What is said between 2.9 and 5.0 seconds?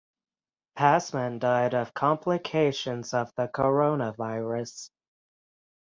of the coronavirus.